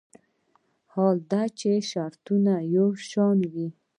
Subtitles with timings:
[0.93, 2.27] حال دا چې شرایط
[2.75, 3.67] یو شان وي.